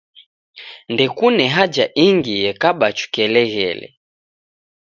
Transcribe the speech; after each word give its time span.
Ndekune 0.93 1.45
haja 1.55 1.85
ingi 2.05 2.35
ekaba 2.51 2.87
chukeleghele. 2.97 3.87